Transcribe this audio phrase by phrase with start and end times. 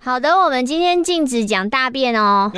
[0.00, 2.50] 好的，我们今天禁止讲大便哦。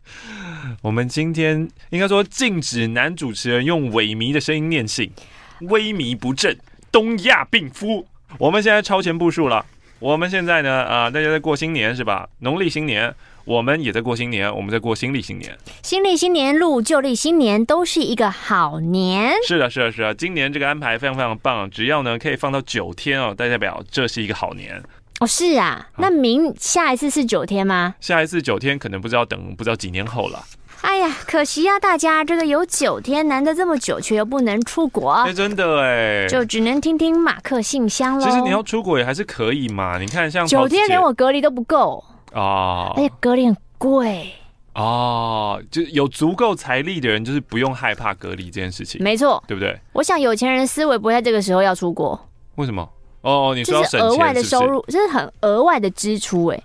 [0.80, 5.12] 我们今天应该说禁止男主持人用萎靡的声音念信，
[5.60, 6.58] 萎靡不振，
[6.90, 8.06] 东亚病夫。
[8.38, 9.66] 我们现在超前部署了。
[10.00, 12.28] 我们现在呢，啊、呃，大家在过新年是吧？
[12.38, 13.12] 农历新年，
[13.44, 15.58] 我们也在过新年，我们在过新历新年。
[15.82, 19.32] 新历新年入旧历新年都是一个好年。
[19.44, 20.14] 是的，是的，是的。
[20.14, 24.80] 今年这个安排非常非常棒，只要呢可以放到九天哦，代表这是一个好年。
[25.18, 27.96] 哦，是啊，那明下一次是九天吗？
[28.00, 30.44] 下一次九天可能不知道等不知道几年后了。
[30.80, 35.10] 哎呀，可惜呀、啊，大家这个有九天，难得这么久，却又不能出国。
[35.10, 38.24] 哎，真的哎，就只能听听马克信箱了。
[38.24, 44.32] 其实你要出国也还是可以嘛，你看像九天连我隔离都不够啊，而且隔离很贵
[44.74, 49.02] 哦，就有足够财力的人，就是不用害怕隔离这件事情。
[49.02, 49.78] 没错，对不对？
[49.92, 52.18] 我想有钱人思维不会在这个时候要出国。
[52.54, 52.88] 为什么？
[53.22, 56.62] 哦，你说要额外的收入，这是很额外的支出哎。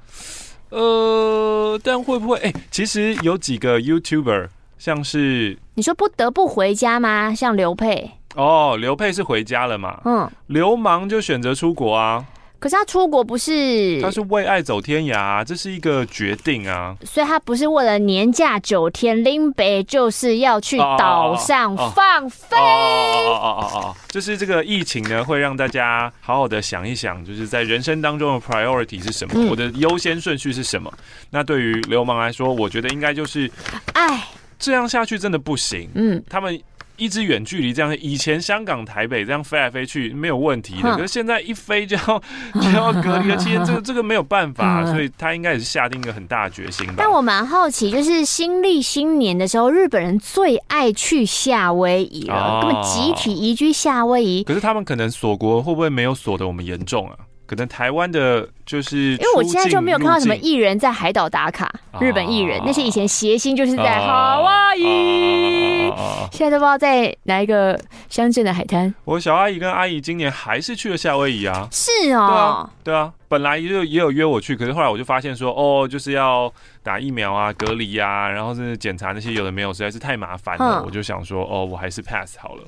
[0.74, 2.52] 呃，但会不会哎？
[2.72, 4.48] 其实有几个 YouTuber，
[4.80, 7.34] 像是你说不得不回家吗？
[7.36, 10.02] 像刘沛哦，刘沛是回家了嘛？
[10.06, 12.26] 嗯，流氓就选择出国啊。
[12.64, 14.02] 可是他出国不是？
[14.02, 16.96] 他是为爱走天涯，这是一个决定啊。
[17.04, 22.56] 所以他不是为了年假九天林北，就是要去岛上放飞。
[22.56, 30.90] 哦哦哦哦哦，就是这个疫情呢，会让大家好好的想一想，就是在人生当中的 priority 是什么，我的优先顺序是什么。
[31.32, 33.52] 那对于流氓来说，我觉得应该就是，
[33.94, 34.26] 哎，
[34.58, 35.90] 这样下去真的不行。
[35.96, 36.58] 嗯，他们。
[36.98, 42.22] 一直远距离这样，以前香港、台北这样飞来飞去没有问题的，可是现在一飞就要
[42.62, 46.96] 就要隔离了七天，这个 这个没有办法，所以他应该也是下定一个很大的决心吧。
[46.98, 54.44] 但我蛮好奇，就是新历新年的时候，日本人最爱去夏威夷了，根本集体移居夏威夷。
[54.44, 57.18] 可是他们可能锁国会不会没有锁的我们严重啊？
[57.54, 65.94] 可能台湾的，就是因为我现在就没有看到什么艺人在海岛打卡，日本艺人那些以前谐星就是在夏威夷，
[66.32, 68.92] 现在都不知道在哪一个乡镇的海滩。
[69.06, 82.64] 我小阿姨跟阿姨今年还是去了夏威夷啊，是哦，对啊，对啊，本来也有也有约我去，可是后来我就发现说，哦，就是要打疫苗啊、隔离啊，然后是检查那些有的没有，实在是太麻烦了，我就想说，哦，我还是 pass 好了。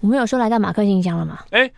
[0.00, 1.38] 我们有说来到马克信箱了吗？
[1.52, 1.70] 哎。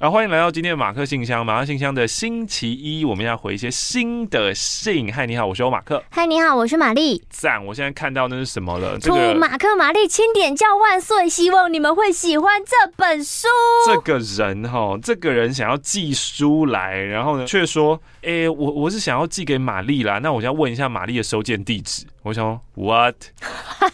[0.00, 1.44] 啊，欢迎来到今天的马克信箱。
[1.44, 5.12] 马克信箱的星期一，我们要回一些新的信。
[5.12, 6.00] 嗨，你好，我是欧马克。
[6.08, 7.20] 嗨，你好，我是玛丽。
[7.28, 7.66] 赞！
[7.66, 8.96] 我现在看到那是什么了？
[9.00, 11.28] 祝马克、玛丽钦点叫万岁！
[11.28, 13.48] 希望你们会喜欢这本书。
[13.86, 22.06] 这个人哈，这个人想要寄书来，然后呢，却说：“哎、欸，我我是想要寄给玛丽啦。”那我想要问一下玛丽的收件地址。
[22.22, 23.16] 我想说，What？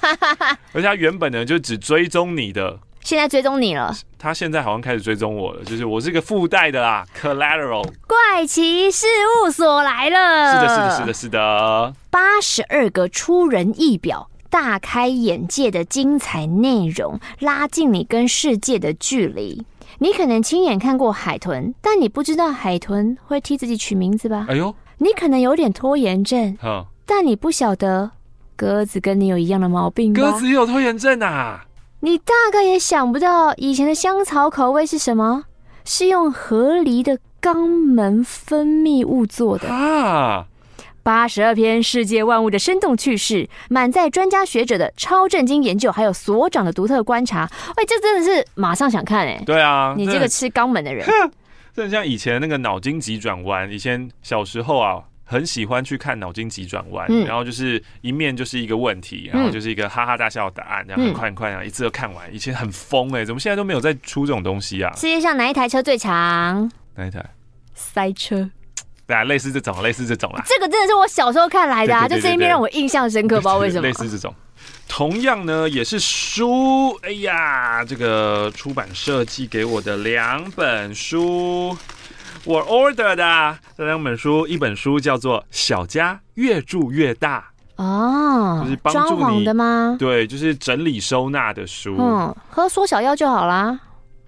[0.74, 2.78] 而且他原本呢，就只追踪你的。
[3.04, 7.86] 现在追踪你了，他现在好像开始追踪我了，就是我是一个附带的啦，collateral。
[8.08, 9.06] 怪奇事
[9.44, 11.94] 务所来了，是的，是的，是的，是的。
[12.08, 19.62] 八十二个出人意表、大开眼界的精彩内容，拉近你跟世界的距离。
[19.98, 24.46] 你可能亲眼看过海豚，但你不知道海豚会替自己取名字吧？
[24.48, 28.12] 哎呦，你可能有点拖延症，嗯，但你不晓得
[28.56, 30.14] 鸽子跟你有一样的毛病。
[30.14, 31.66] 鸽子也有拖延症啊？
[32.04, 35.44] 你大概也想不到，以前的香草口味是什么？
[35.86, 40.44] 是用河狸的肛门分泌物做的啊！
[41.02, 47.50] 八十二篇世界万物的生动趣事，满载专家学者的超震惊研究，还有所长的独特观察。
[47.78, 49.42] 喂，这真的是马上想看哎！
[49.46, 51.06] 对啊，你这个吃肛门的人，
[51.74, 53.72] 这很像以前那个脑筋急转弯。
[53.72, 55.04] 以前小时候啊。
[55.24, 62.32] 很喜欢去看脑筋急转弯，嗯、然后就是一面就是一个问题，然后就是一个哈哈大笑的答案，然后很快很快啊，一次都看完。
[62.34, 64.92] 以前很疯哎、欸，怎么现在都没有再出这种东西啊？
[64.94, 66.70] 世界上哪一台车最长？
[66.96, 67.24] 哪一台？
[67.74, 68.50] 塞车。
[69.06, 70.42] 对啊，类似这种，类似这种啦。
[70.46, 73.82] 这个真的是我小时候看来的啊，就这一面让我印象深刻，不知道为什么。
[73.82, 74.34] 类似这种，
[74.88, 76.94] 同样呢也是书。
[77.02, 81.76] 哎呀，这个出版社寄给我的两本书。
[82.46, 87.50] 我 order 的这两本书，一本书叫做《小家越住越大》
[87.82, 89.96] 哦，就是帮助你的吗？
[89.98, 91.96] 对，就是整理收纳的书。
[91.98, 93.80] 嗯，喝缩小药就好啦。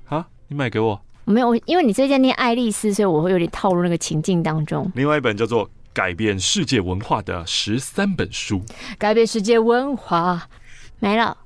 [0.08, 0.98] 啊，你买给我。
[1.26, 4.90] 没有，因为你最近念爱丽丝，所以我会有点套入那个情境当中。
[4.94, 8.60] 另外一本叫做《改变世界文化的十三本书》，
[8.96, 10.48] 改变世界文化
[11.00, 11.36] 没了。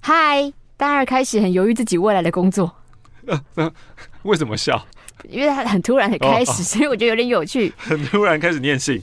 [0.00, 2.72] 嗨，大二开始很犹豫自己未来的工作。
[4.22, 4.86] 为什么笑？
[5.28, 7.72] 因为他很突然的开始，哦、所以我觉得有点有趣。
[7.78, 9.02] 很突然开始念信，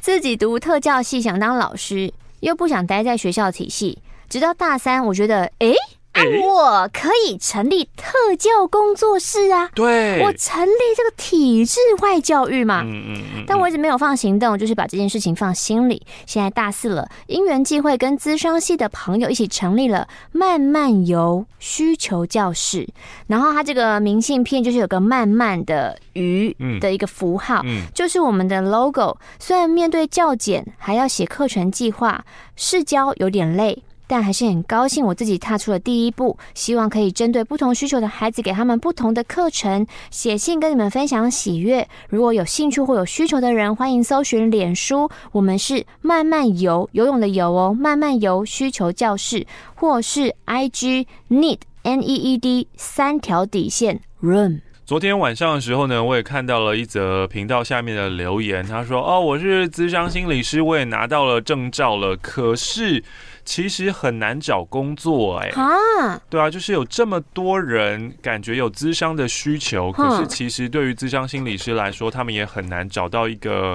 [0.00, 3.98] 自己读特教系，想当老师，又不想待在学校体系，
[4.28, 5.72] 直到大三，我觉得，哎。
[6.16, 9.68] 啊、我可以成立特教工作室啊！
[9.74, 12.80] 对，我成立这个体制外教育嘛。
[12.82, 13.44] 嗯嗯嗯。
[13.46, 16.00] 但我一直没有放行动，就是把这件事情放心里。
[16.24, 22.88] 现在大四了，因缘际会跟资商系的朋友一起成立了慢慢游需求教室。
[23.26, 29.18] 然后它这个明信片就是有个慢慢的鱼的一个符号，嗯，就是我们的 logo。
[29.38, 32.24] 虽然面对教检还要写课程计划，
[32.56, 33.82] 试教有点累。
[34.06, 36.36] 但还是很高兴，我自己踏出了第一步。
[36.54, 39.86] 希望可以针对不同需求的孩子，给他们不同的课程。
[40.10, 41.88] 写信跟你们分享喜悦。
[42.08, 54.60] 如果有兴趣或有需求的人，欢迎搜寻脸书，我们是慢慢游游泳的游哦，慢慢游需求教室，或是 IG need N E E D 三条底线 room。
[54.86, 63.02] 昨天晚上的时候呢，我也看到了一则频道下面的留言，他说：“哦，我是咨商心理师，我也拿到了证照了，可是。”
[63.46, 73.72] 其实很难找工作哎、欸，啊，对啊，就是有这么多人感觉有咨商的需求，可是其实对于咨商心理师来说，他们也很难找到一个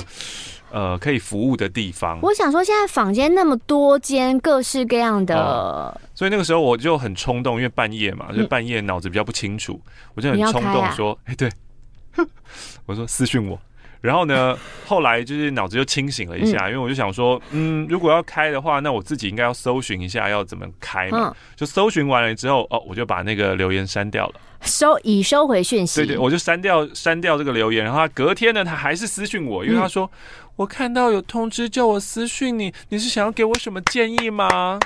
[0.74, 2.20] 呃可以服务的地方。
[2.22, 9.82] 我想说，现在坊间那么多间各式各样的、嗯，所以那个时候我就很冲动，因为半夜嘛，就半夜脑子比较不清楚，
[10.14, 11.52] 我就很冲动说，哎、啊欸，对，
[12.86, 13.60] 我说私讯我。
[14.02, 21.36] 然后呢，后来就是脑子又清醒了一下，因为我就想说，嗯，如果要开的话，那我自己应该要搜寻一下要怎么开嘛。
[21.56, 26.02] 就搜寻完了之后，哦，我就把那个留言删掉了，收已收回讯息。
[26.02, 27.84] 对对，我就删掉删掉这个留言。
[27.84, 30.08] 然后他隔天呢，他还是私讯我，因为他说
[30.56, 34.80] 我看到有通知叫我私讯你，你是想要给我什么建议吗？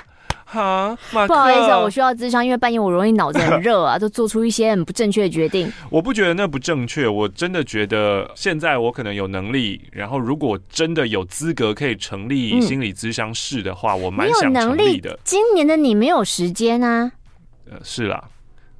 [0.48, 5.70] 哈，不好意思，我需要咨商，因为半夜我容易脑子很热啊， 就做出一些很不正确的决定。
[5.90, 15.18] 我不觉得那不正确，我真的觉得现在我可能有能力，然后如果真的有资格可以成立心理咨商室的话，嗯、我蛮想成立的。
[15.24, 17.10] 今年的你没有时间啊？
[17.68, 18.22] 呃，是啦。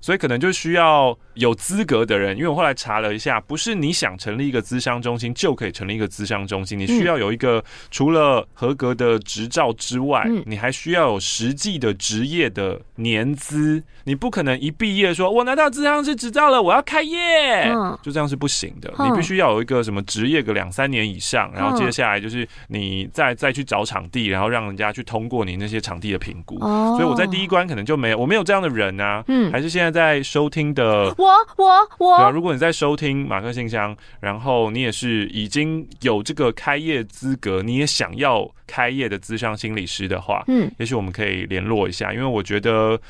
[0.06, 7.60] 所以可能就需要有资格的人，因为我后来查了一下，不是你想成立一个资商中心就可以成立一个资商中心，你需要有一个
[7.90, 13.82] 除了合格的执照之外，你还需要有实际的职业的年资。
[14.04, 17.68] 你不可能一毕业说，我拿到资商师执照了，我要开业，
[18.00, 18.88] 就这样是不行的。
[19.04, 26.56] 你必须要有一个什么职业个两三年以上，然后接下来就是你再再去找场地，然后让人家去通过你那些场地的评估。
[26.60, 29.24] 所以我在第一关可能就没有，我没有这样的人啊。
[29.26, 29.95] 嗯，还是现在。
[29.96, 31.26] 在收听的我
[31.56, 43.00] 我我，对啊，如果你在收听马克信箱，然后你也是已经有这个开业资格，你也想要开业的资商心理师的话，嗯，也许我们可以联络一下，因为我觉得，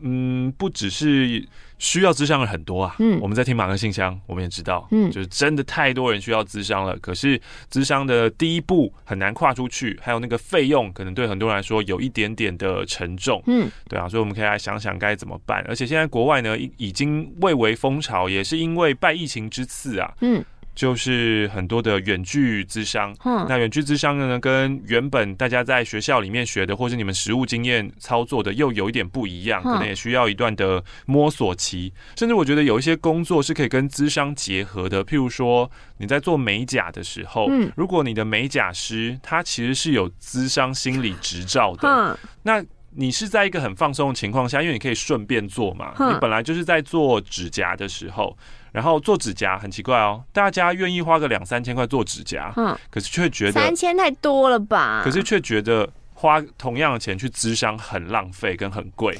[0.00, 1.42] 嗯，不只是。
[1.84, 6.96] 需要咨商的很多啊，嗯，我们在听马克信箱，我们也知道，嗯，就是真的太多人需要咨商了。
[6.98, 7.38] 可是
[7.70, 15.62] 咨商的第一步很难跨出去，还有那个费用，可能对很多人来说有一点点的沉重，嗯，对啊，所以我们可以来想想该怎么办。
[15.68, 20.42] 而且现在国外呢，已已经蔚为风潮，也是因为拜疫情之赐啊，嗯。
[20.74, 31.92] 就是很多的远距咨商，嗯，那远距咨商呢，跟原本大家在学校里面学的，或是你们实务经验操作的，又有一点不一样，可能也需要一段的摸索期。
[32.16, 42.64] 甚至我觉得有一些工作是可以跟咨商结合的，譬如说你在做美甲的时候，嗯，如果你的美甲师他其实是有咨商心理执照的，那
[42.96, 48.36] 你是在一个很放松的情况下，因为你可以顺便做嘛，你本来就是在做指甲的时候。
[48.74, 55.00] 然后做指甲很奇怪哦，大家愿意花个两三千块做指甲，嗯，可是却觉得三千太多了吧？
[55.04, 59.16] 可是却觉得花同样的钱去咨商很浪费跟很贵。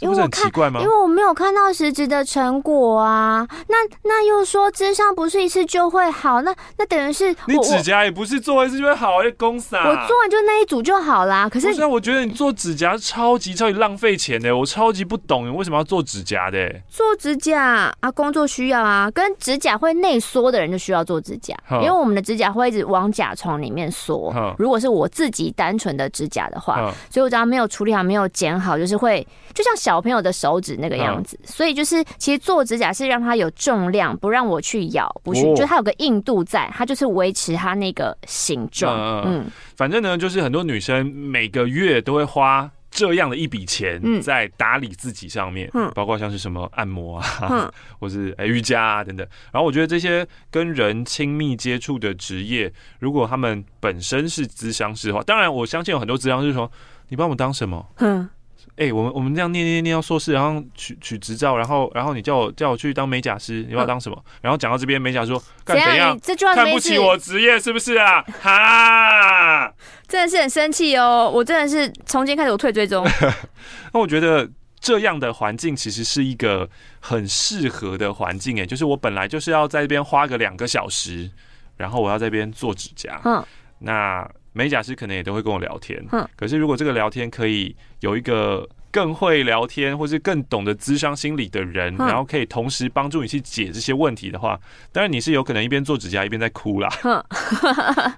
[0.00, 3.46] 因为我看，因为我没有看到实质的成果啊。
[3.68, 9.88] 那那又说智商不是一次就会好，那那等于是你指甲也不是做一次就会好，欸，公司啊。
[9.88, 11.48] 我做完就那一组就好啦。
[11.48, 16.74] 可是现在我觉得你做指甲超级超级浪费钱的，我超级不懂你为什么要做指甲的。
[16.88, 24.34] 做指甲啊，工作需要啊，跟指甲会内缩的人就需要做指甲，因为我们的指甲会一直往甲床里面缩。
[24.58, 39.24] 如果是我自己单纯的指甲的话，所以我只要没有处理好，没有剪好，就是会就像小朋友的手指那个样子，嗯、所以就是其实做指甲是让它有重量，不让我去咬，不去，哦、就它有个硬度在，它就是维持它那个形状。
[39.26, 39.46] 嗯，嗯，
[39.76, 49.26] 反正呢，就是很多女生每个月都会花这样的一笔钱在打理自己上面，嗯，包括像是什么按摩啊，嗯、 或是哎瑜伽啊等等。
[49.50, 56.70] 然后我觉得这些跟人亲密接触的职业，如果他们本身是咨商师的话，当然我相信有很多咨商师说，
[57.08, 57.84] 你帮我当什么？
[57.96, 58.28] 嗯
[58.76, 64.16] 哎、欸，我们我们这样念念念到硕士，然后取取执照，然后然后你叫我叫我去当美甲师，你要当什么？
[64.18, 66.18] 嗯、然后讲到这边，美甲说干怎样？
[66.20, 68.20] 这句话看不起我职业是不是啊？
[68.42, 69.72] 哈，
[70.08, 71.30] 真的是很生气哦！
[71.32, 73.06] 我真的是从今天开始我退追踪。
[73.94, 74.50] 那我觉得
[74.80, 81.30] 这样的环境其实是一个很适合的环境，哎，就是我本来就是要在这边花个两个小时，
[81.76, 83.44] 然后我要在这边做指甲，嗯，
[83.78, 84.28] 那。
[84.54, 94.58] 美甲师可能也都会跟我聊天，嗯，可是如果这个聊天可以有一个更会聊天，或是更懂得咨商心理的人，然后可以同时帮助你去解这些问题的话，
[94.92, 96.88] 当然你是有可能一边做指甲一边在哭啦。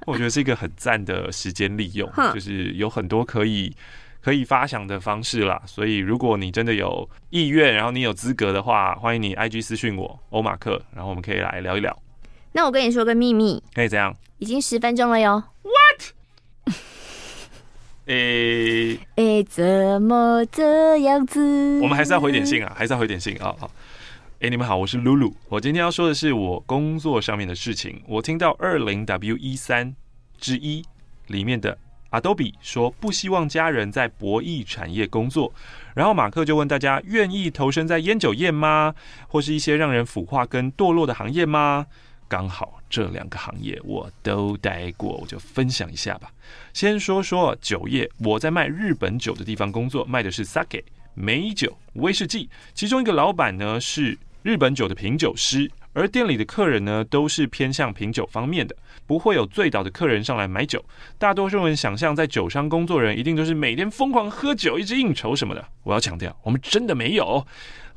[0.06, 3.74] 我觉得是一个很赞的时间利用，就是有很多可以
[4.20, 5.62] 可以发想的方式啦。
[5.64, 11.96] 所以如果你真的有意愿，然后你有资格的话，欢迎你 IG 私讯我欧马克，然后我们可以来聊一聊。
[12.52, 14.14] 那我跟你说个秘密，可以怎样？
[14.38, 15.42] 已经十分钟了哟。
[18.06, 21.80] 诶诶、怎么这样子？
[21.82, 23.52] 我们还是要回点信啊，还是要回点信啊！
[23.58, 23.68] 好，
[24.38, 25.34] 诶，你们好，我是露露。
[25.48, 28.00] 我今天要说的是我工作上面的事情。
[28.06, 29.92] 我听到二零 W 一三
[30.38, 30.84] 之一
[31.26, 31.76] 里面的
[32.12, 35.52] Adobe 说不希望家人在博弈产业工作，
[35.92, 38.94] 然后马克就问大家愿意投身在烟酒业吗？
[39.26, 41.86] 或是一些让人腐化跟堕落的行业吗？
[42.28, 46.30] 刚好这两个行业我都待过，我就分享一下吧。
[46.72, 50.82] 先说说酒业，我在卖日本酒的地方工作，卖的是 Sake
[51.14, 52.48] 美酒、威士忌。
[52.74, 58.76] 其中一个老板呢是日本酒的品酒师，而店里的客人呢都是偏向品酒方面的，
[59.06, 60.84] 不会有醉倒的客人上来买酒。
[61.18, 65.68] 大多数人想象在酒商工作人一定都是每天疯狂喝酒，一直应酬什么的。
[65.82, 67.44] 我要强调，我们真的没有。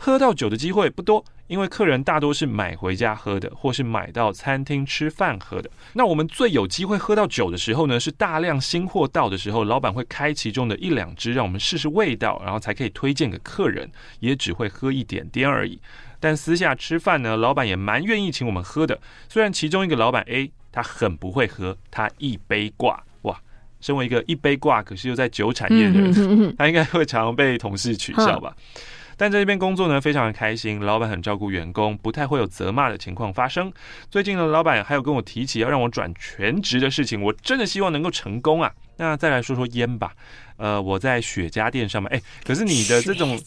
[0.02, 5.70] 喝到酒的机会不多，因为客人大多是买回家喝的，或是买到餐厅吃饭喝的。
[5.92, 13.92] 那我们最有机会喝到酒的时候呢，是大量新货到的时候，老板会开其中的一两支让我们试试味道，然后才可以推荐给客人，
[14.22, 15.78] 也只会喝一点点而已。
[16.22, 18.98] 但私下吃饭呢，老板也蛮愿意请我们喝的。
[19.28, 23.38] 虽然其中一个老板 A 他很不会喝，他一杯挂哇，
[23.82, 28.56] 身为一个一杯挂，可是又在酒产业的人， 他应该会常常被同事取笑吧。
[29.20, 33.70] 但在这边工作呢，非常的开心，老板很照顾员工，不太会有责骂的情况发生。
[34.10, 38.72] 最近呢，老板还有跟我提起要让我转全职的事情，我真的希望能够成功啊。
[38.96, 40.14] 那再来说说烟吧，
[40.56, 43.38] 呃，我在雪茄店上面，哎，可是你的这种，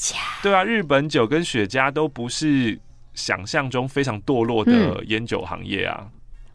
[0.43, 2.79] 对啊，日本酒跟雪茄都不是
[3.15, 6.07] 想象中非常堕落的烟酒行业啊。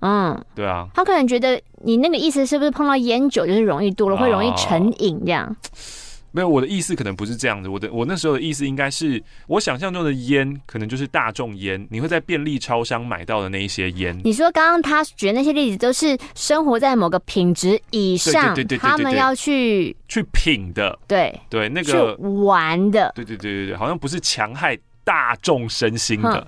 [0.02, 5.56] 嗯，对啊，他可能觉得你那个意思是不是碰到烟酒就是容易多了，会容易成瘾这样？
[6.32, 7.70] 没有，我的意思可能不是这样子。
[7.70, 14.20] 我的我那时候的意思应该是，我想象中的烟可能就是大众烟，你会在便利超商买到的那一些烟。
[14.24, 26.42] 你说刚刚他举的那些例子都是生活在某个品质以上，对对对，他们要去去品的，对对，那个玩的，对对对对对，好像不是强害大众身心的。
[26.42, 26.48] 哼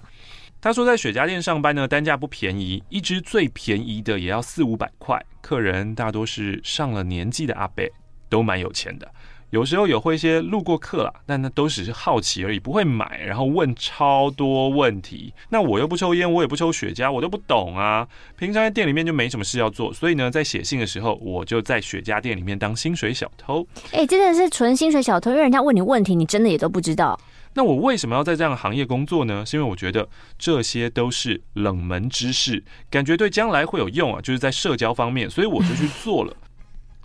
[0.62, 7.90] 他说在雪茄店上班呢，单价不便宜，一支最便宜的也要四五百块，客人大多是上了年纪的阿伯，
[8.28, 9.10] 都蛮有钱的。
[9.51, 15.34] 有时候也会一些路过客啦，但那都只是好奇而已，不会买，然后问超多问题。
[15.50, 18.08] 那我又不抽烟，我也不抽雪茄，我都不懂啊。
[18.38, 23.65] 平常在店里面就没什么事要做，所以呢，在写信的时候，我就在雪茄店里面当薪水小偷。
[23.91, 27.20] 哎、欸，真的是纯薪水小偷，因为人家问你问题，你真的也都不知道。
[27.56, 29.44] 那我为什么要在这样的行业工作呢？
[29.44, 36.38] 是因为我觉得这些都是冷门知识，感觉对将来会有用啊，就是在社交方面，所以我就去做了。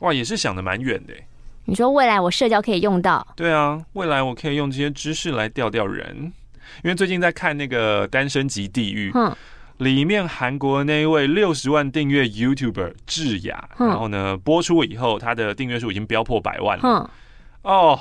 [0.00, 1.14] 哇，也是想得蛮远的。
[1.66, 3.26] 你说未来我社交可以用到？
[3.36, 6.32] 对啊，未来我可以用这些知识来钓钓人。
[6.82, 9.34] 因为最近在看那个《单身即地狱》，嗯，
[9.78, 16.82] 里面韩国那一位六十万订阅 YouTuber 智雅，然后呢播出以后，他的订阅数已经飙破百万了。
[16.84, 17.08] 嗯，
[17.62, 18.00] 哦，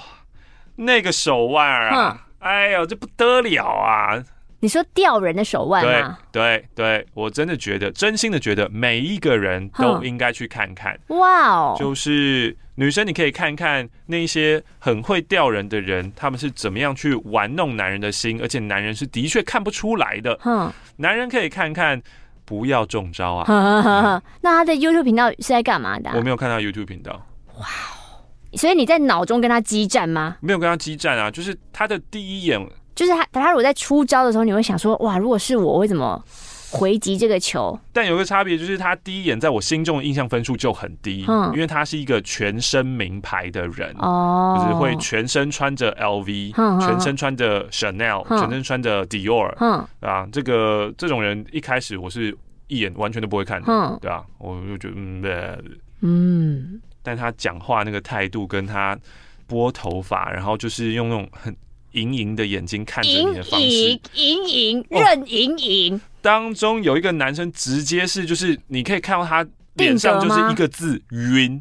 [0.75, 4.24] 那个手腕啊，哎呦，这不得了啊！
[4.63, 6.17] 你说钓人的手腕吗？
[6.32, 10.98] 对对对，我真的觉得，真心的觉得，每一个人都应该去看看。
[11.08, 11.75] 哇哦！
[11.77, 20.39] 就是女生，你可以看看那些很会钓人的人，他们是怎么样去玩弄男人的心，而且男人是的确看不出来的。
[20.39, 22.01] 哼，男人可以看看，
[22.46, 23.46] 不要中招啊！
[23.50, 26.15] 嗯、 那他的 YouTube 频道是在干嘛的、啊？
[26.15, 27.12] 我没有看到 YouTube 频道。
[27.58, 28.24] 哇哦！
[28.53, 30.38] 所以你在脑中跟他激战吗？
[30.39, 32.65] 没有跟他激战啊，就是他的第一眼。
[32.95, 36.23] 就是他，他如果在出招的时候，你会想说，哇，如果是我，我会怎么
[36.71, 37.77] 回击这个球？
[37.91, 52.35] 但有个差别就是，他第一眼在我心中的印象分数就很低，嗯，因为他是一个全身名牌的人，哦，就是会全身穿着 LV，嗯，全身穿着 Chanel，嗯，全身穿着 Dior，嗯，啊，这个这种人一开始我是
[52.67, 55.62] 一眼完全都不会看的，嗯，对啊，我就觉得，嗯，
[56.01, 58.97] 嗯，但他讲话那个态度跟他。
[59.45, 61.53] 拨头发，然后就是用那种很
[61.93, 66.01] 盈盈的眼睛看着你的方式，盈盈盈任盈盈。
[66.21, 69.43] 当中有一个男生直接是就是你可以看到他
[69.75, 71.59] 脸上就是一个字晕，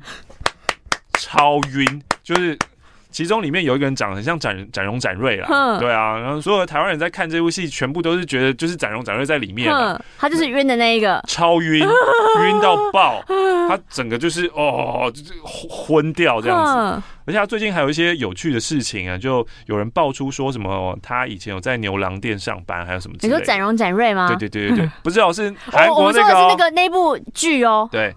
[1.15, 2.59] 超晕，就是。
[3.13, 9.71] 其中里面有一个人长得很像展展荣展瑞啦，对啊，然后所有的台湾人在看这部戏，全部都是觉得就是展荣展瑞在里面，
[10.19, 11.85] 他就是晕的那一个，超晕，
[12.49, 13.23] 晕到爆，
[13.69, 15.35] 他整个就是哦，就是
[15.69, 17.03] 昏掉这样子。
[17.25, 23.17] 而且他最近还有一些有趣的事情啊，就有人爆出说什么他以前有在牛郎店上班，还有什么？
[23.21, 24.27] 你说展荣展瑞吗？
[24.27, 28.13] 对对对对对，不知道是 韩国那个，我说的是那个那部剧哦，对。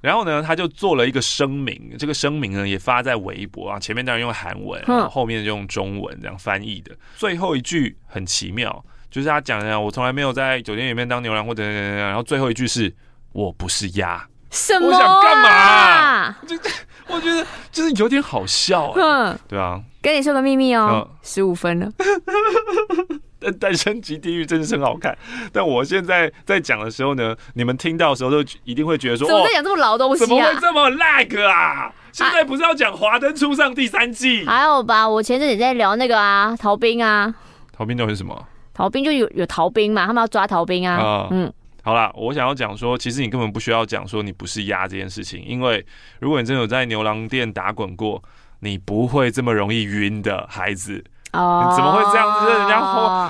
[0.00, 6.94] 然后呢，他就做了一个声明，这个声明呢也发在微博啊，前面当然用韩文，然后后面就用中文这样翻译的。
[7.16, 12.94] 最后一句很奇妙，就是他讲的，我从来没有在酒店里面当牛郎或者，然后最后一句是
[13.32, 14.86] 我不是鸭，什么？
[14.86, 16.36] 我想干嘛？
[16.46, 16.70] 这这，
[17.08, 19.82] 我觉得就是有点好笑，嗯，对啊。
[20.02, 21.90] 跟你说个秘密哦，十五分了。
[23.42, 25.16] 但但升级地狱真的是很好看，
[25.50, 30.26] 但我现在在讲的时候呢，你们听到的时候都一定会觉得说，怎么在讲这么老东西啊？
[30.26, 31.90] 怎么会这么 lag 啊？
[32.12, 34.44] 现在不是要讲《华灯初上》第三季？
[34.44, 37.34] 还有吧，我前阵子也在聊那个啊，逃兵啊，
[37.72, 38.46] 逃兵到底是什么？
[38.74, 40.96] 逃兵就有有逃兵嘛，他们要抓逃兵啊。
[40.96, 41.50] 啊嗯，
[41.82, 45.82] 好啦，我想要讲说，其实你根本不需要讲说你不是鸭这件事情，因为
[46.18, 48.22] 如果你真的有在牛郎店打滚过，
[48.60, 51.04] 你不会这么容易晕的，孩子。
[51.32, 52.44] 哦，你怎么会这样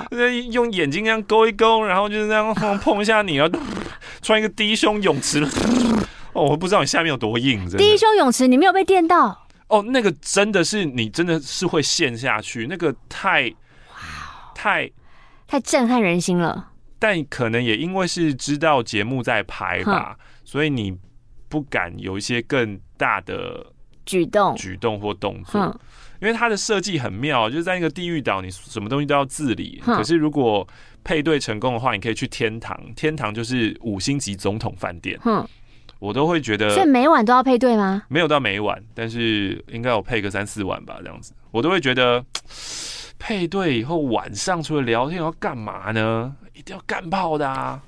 [0.09, 0.15] 子？
[0.15, 3.59] 人家用眼睛这样勾一勾，然后就是这样碰一下你，然后
[4.21, 5.43] 穿一个低胸泳池。
[6.33, 7.69] 哦，我不知道你下面有多硬。
[7.77, 9.47] 低胸泳池，你没有被电到？
[9.67, 13.43] 哦，那个真的是你真的是会陷下去，那个太
[13.89, 14.89] 哇，太
[15.45, 16.69] 太震撼人心了。
[16.97, 20.97] 但可能也因为是知道节目在拍吧，所以你
[21.49, 23.65] 不敢有一些更大的
[24.05, 25.79] 举动、举动或动作。
[26.19, 29.81] 因为它的设计很妙，就是在那个地狱岛，你什么东西都要自理。
[29.83, 30.67] 可是如果
[31.03, 35.19] 配对成功的话，你可以去天堂，天堂就是五星级总统饭店。
[35.97, 38.03] 我都会觉得，所以每晚都要配对吗？
[38.07, 41.33] 没有到每晚，但是应该有配个三四晚吧，这样子。
[41.51, 42.23] 我都会觉得
[43.17, 46.35] 配对以后晚上除了聊天要干嘛呢？
[46.53, 47.81] 一定要干炮的啊！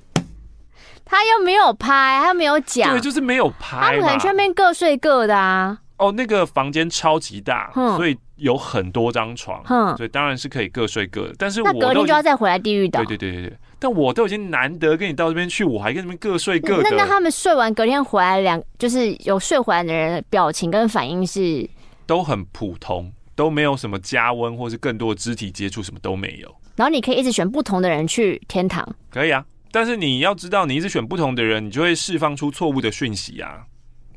[1.06, 5.80] 他又没有拍，他又没有讲，对，就是没有拍，他们可能全面各睡各的啊。
[6.04, 9.63] 哦，那个房间超级大，所以有很多张床，
[9.96, 11.36] 所以当然是可以各睡各的。
[11.38, 13.02] 但是我那隔天就要再回来地狱岛。
[13.06, 13.58] 对对对对对。
[13.80, 16.89] 但我都已经难得跟你到这边去，我还跟你们各睡各的。
[16.89, 21.70] 那那他们睡完隔天回来两，就是有睡回来的人表情跟反应是
[22.06, 26.54] 都很普通，都没有什么加温或是更多的肢体接触，什么都没有。
[26.76, 29.46] 然后你可以一直选不同的人去天堂，可以啊。
[29.72, 33.63] 但是你要知道，你一直选不同的人，你就会释放出错误的讯息啊，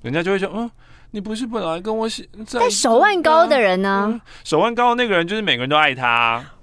[0.02, 0.68] 人家就会说嗯。
[1.12, 4.06] 你不是本来跟我喜在，在手腕高的人呢？
[4.10, 6.54] 嗯、手腕高的那个人就是每个人都爱他，啊，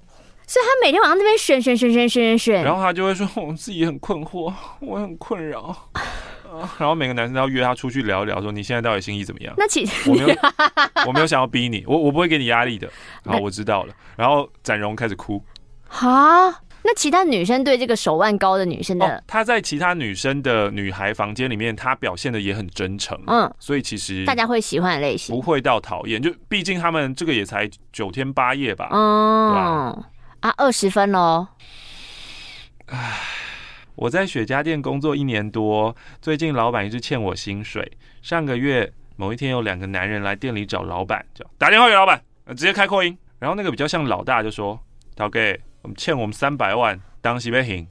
[0.46, 5.60] 所以他每天晚上那边选选选选选选，然后他就会说：“我自己很困惑， 我很困扰。
[5.62, 5.76] 啊
[6.78, 10.36] ”然后每个男生都要约他出去聊一聊，说：“你现在到底心意怎么样？”那其实我没有，
[11.08, 12.88] 我没有想要逼你，我我不会给你压力的。
[13.24, 13.94] 好，我知道了。
[14.16, 15.42] 然后展荣开始哭，
[15.88, 16.60] 哈。
[16.86, 29.92] 那其他女生对这个手腕高的女生的，她在其他女生的女孩房间里面，她表现的也很真诚，嗯，所以其实大家会喜欢的类型，不会到讨厌，就毕竟他们这个也才九天八夜吧，嗯，
[30.40, 31.48] 啊，二十分喽。
[32.88, 33.18] 唉，
[33.94, 37.90] 我在雪茄店工作一年多，最近老板一直欠我薪水。
[38.20, 44.78] 上个月某一天，有两个男人来店里找老板，就打电话给老板，直接开扩音，然后那个比较像老大就说
[45.16, 45.40] ：“陶哥。”
[45.84, 47.86] 我们欠我们三百万，当时被行。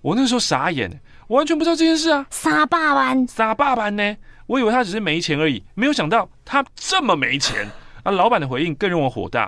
[0.00, 2.26] 我那时候傻眼，我完全不知道这件事啊。
[2.30, 4.16] 傻爸班，傻爸班呢？
[4.46, 7.70] 我以为他只是没钱而已，没有想到他这么没钱
[8.02, 8.10] 啊！
[8.10, 9.44] 老板的回应更让我火大。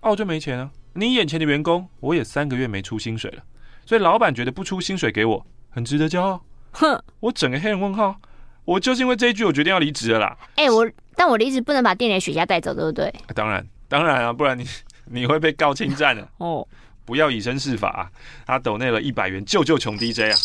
[0.00, 0.70] 哦、啊，我就没钱啊！
[0.94, 3.42] 你眼前的员工，我也三个月没出薪水了，
[3.84, 6.42] 所以老板觉得不出薪水给我，很值得骄傲。
[6.72, 8.16] 哼，我整个黑人问号。
[8.64, 10.38] 我就是因为这一句，我决定要离职了啦。
[10.56, 13.06] 哎、欸，我但我离职不能把店里的雪茄带走，对不对？
[13.08, 14.66] 啊、当然，当然啊，不然你
[15.04, 16.66] 你会被告侵占的哦。
[17.04, 18.10] 不要以身试法、啊，
[18.46, 20.36] 他抖内了一百元救救穷 DJ 啊！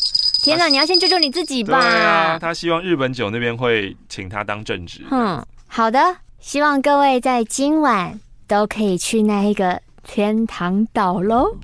[0.41, 1.79] 天哪，你要先救救你自己吧！
[1.79, 5.05] 对啊，他希望日本酒那边会请他当正职。
[5.11, 11.57] 嗯，好的，希望各位在今晚都可以去那一个天堂岛喽。